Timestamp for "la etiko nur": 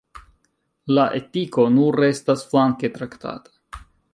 0.99-2.01